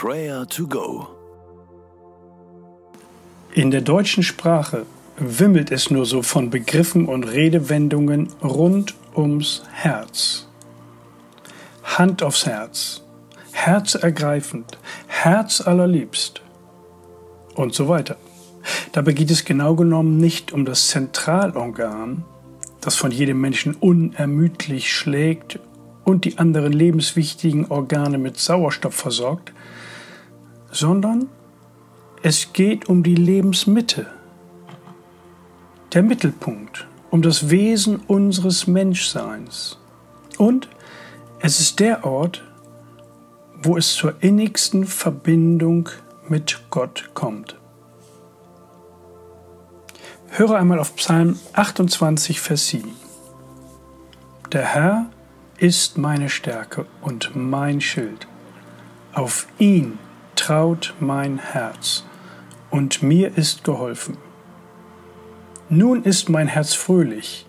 [0.00, 1.08] Prayer to Go.
[3.52, 4.86] In der deutschen Sprache
[5.16, 10.46] wimmelt es nur so von Begriffen und Redewendungen rund ums Herz.
[11.82, 13.02] Hand aufs Herz,
[13.50, 14.78] herzergreifend,
[15.08, 16.42] herzallerliebst
[17.56, 18.18] und so weiter.
[18.92, 22.24] Dabei geht es genau genommen nicht um das Zentralorgan,
[22.80, 25.58] das von jedem Menschen unermüdlich schlägt
[26.08, 29.52] und die anderen lebenswichtigen Organe mit Sauerstoff versorgt,
[30.70, 31.28] sondern
[32.22, 34.06] es geht um die Lebensmitte,
[35.92, 39.78] der Mittelpunkt, um das Wesen unseres Menschseins.
[40.38, 40.68] Und
[41.40, 42.42] es ist der Ort,
[43.62, 45.90] wo es zur innigsten Verbindung
[46.26, 47.56] mit Gott kommt.
[50.30, 52.92] Höre einmal auf Psalm 28, Vers 7.
[54.52, 55.10] Der Herr
[55.58, 58.26] ist meine Stärke und mein Schild.
[59.12, 59.98] Auf ihn
[60.36, 62.04] traut mein Herz
[62.70, 64.16] und mir ist geholfen.
[65.68, 67.44] Nun ist mein Herz fröhlich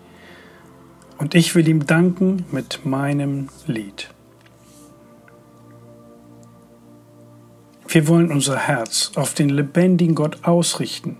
[1.18, 4.10] und ich will ihm danken mit meinem Lied.
[7.86, 11.16] Wir wollen unser Herz auf den lebendigen Gott ausrichten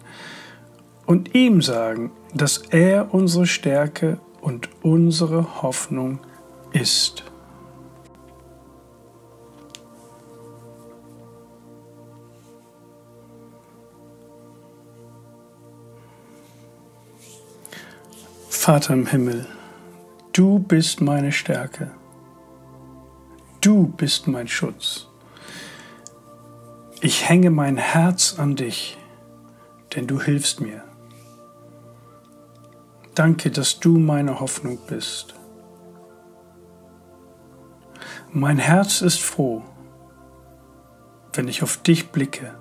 [1.06, 6.20] und ihm sagen, dass er unsere Stärke und unsere Hoffnung
[6.72, 7.24] ist.
[18.48, 19.46] Vater im Himmel,
[20.32, 21.90] du bist meine Stärke.
[23.60, 25.08] Du bist mein Schutz.
[27.00, 28.98] Ich hänge mein Herz an dich,
[29.94, 30.84] denn du hilfst mir.
[33.14, 35.39] Danke, dass du meine Hoffnung bist.
[38.32, 39.64] Mein Herz ist froh,
[41.32, 42.54] wenn ich auf dich blicke.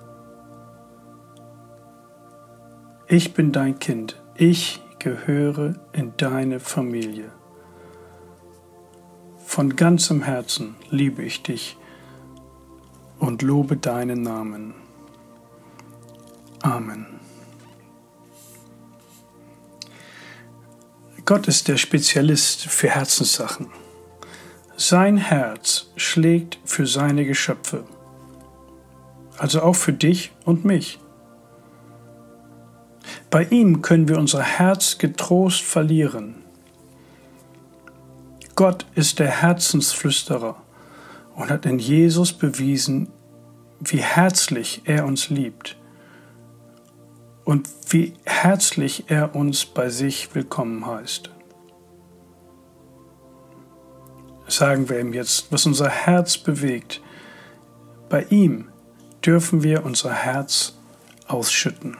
[3.06, 4.20] Ich bin dein Kind.
[4.34, 7.30] Ich gehöre in deine Familie.
[9.46, 11.76] Von ganzem Herzen liebe ich dich
[13.20, 14.74] und lobe deinen Namen.
[16.62, 17.06] Amen.
[21.24, 23.68] Gott ist der Spezialist für Herzenssachen.
[24.82, 27.84] Sein Herz schlägt für seine Geschöpfe,
[29.36, 30.98] also auch für dich und mich.
[33.28, 36.36] Bei ihm können wir unser Herz getrost verlieren.
[38.54, 40.56] Gott ist der Herzensflüsterer
[41.34, 43.10] und hat in Jesus bewiesen,
[43.80, 45.76] wie herzlich er uns liebt
[47.44, 51.28] und wie herzlich er uns bei sich willkommen heißt.
[54.60, 57.00] Sagen wir ihm jetzt, was unser Herz bewegt.
[58.10, 58.68] Bei ihm
[59.24, 60.74] dürfen wir unser Herz
[61.26, 61.96] ausschütten.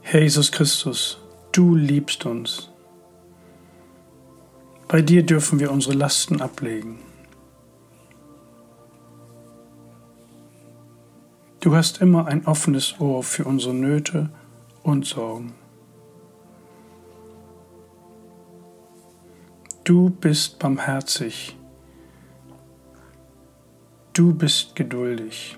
[0.00, 1.18] Herr Jesus Christus,
[1.52, 2.71] du liebst uns.
[4.92, 6.98] Bei dir dürfen wir unsere Lasten ablegen.
[11.60, 14.28] Du hast immer ein offenes Ohr für unsere Nöte
[14.82, 15.54] und Sorgen.
[19.82, 21.56] Du bist barmherzig.
[24.12, 25.56] Du bist geduldig.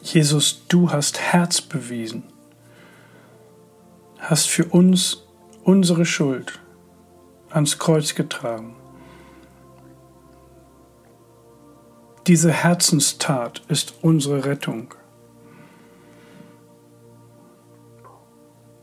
[0.00, 2.22] Jesus, du hast Herz bewiesen,
[4.20, 5.24] hast für uns
[5.64, 6.60] unsere Schuld
[7.50, 8.76] ans Kreuz getragen.
[12.26, 14.94] Diese Herzenstat ist unsere Rettung.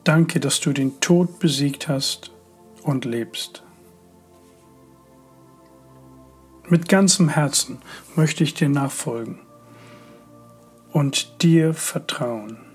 [0.04, 2.32] Danke, dass du den Tod besiegt hast
[2.84, 3.64] und lebst.
[6.70, 7.80] Mit ganzem Herzen
[8.16, 9.40] möchte ich dir nachfolgen
[10.92, 12.67] und dir vertrauen.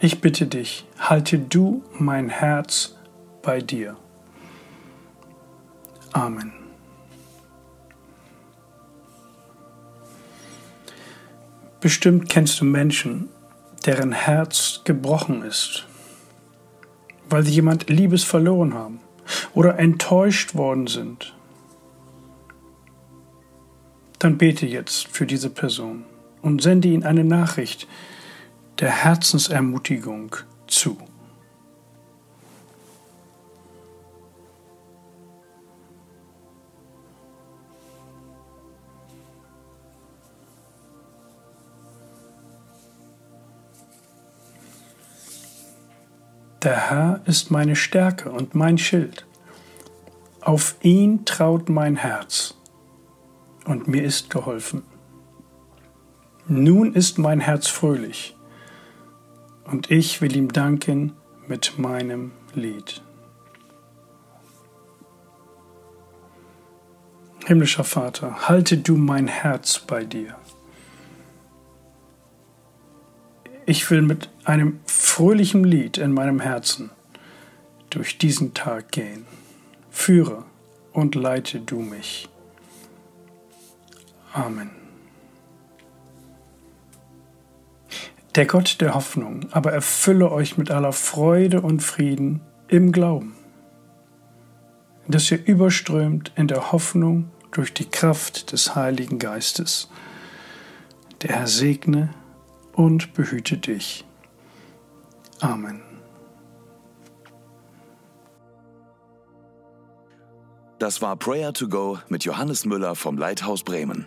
[0.00, 2.96] Ich bitte dich, halte du mein Herz
[3.42, 3.96] bei dir.
[6.12, 6.52] Amen.
[11.80, 13.28] Bestimmt kennst du Menschen,
[13.86, 15.86] deren Herz gebrochen ist,
[17.28, 19.00] weil sie jemand Liebes verloren haben
[19.54, 21.34] oder enttäuscht worden sind
[24.18, 26.04] dann bete jetzt für diese Person
[26.42, 27.86] und sende ihnen eine Nachricht
[28.80, 30.36] der Herzensermutigung
[30.66, 30.96] zu.
[46.62, 49.26] Der Herr ist meine Stärke und mein Schild.
[50.40, 52.54] Auf ihn traut mein Herz,
[53.64, 54.82] und mir ist geholfen.
[56.46, 58.37] Nun ist mein Herz fröhlich,
[59.70, 61.12] und ich will ihm danken
[61.46, 63.02] mit meinem Lied.
[67.46, 70.36] Himmlischer Vater, halte du mein Herz bei dir.
[73.66, 76.90] Ich will mit einem fröhlichen Lied in meinem Herzen
[77.90, 79.26] durch diesen Tag gehen.
[79.90, 80.44] Führe
[80.92, 82.28] und leite du mich.
[84.32, 84.87] Amen.
[88.34, 93.34] Der Gott der Hoffnung aber erfülle euch mit aller Freude und Frieden im Glauben,
[95.08, 99.88] dass ihr überströmt in der Hoffnung durch die Kraft des Heiligen Geistes.
[101.22, 102.10] Der Herr segne
[102.72, 104.04] und behüte dich.
[105.40, 105.82] Amen.
[110.78, 114.06] Das war Prayer to Go mit Johannes Müller vom Leithaus Bremen.